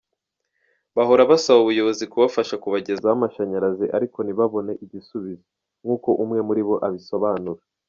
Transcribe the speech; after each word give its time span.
Bahora 0.95 1.23
basaba 1.31 1.59
ubuyobozi 1.61 2.03
kubafasha 2.11 2.55
kubagezaho 2.63 3.13
amashanyarazi 3.17 3.85
ariko 3.97 4.17
ntibabone 4.21 4.73
igisubizo; 4.85 5.47
nkuko 5.83 6.09
umwe 6.23 6.39
muri 6.47 6.63
bo 6.67 6.75
abisobanura. 6.87 7.61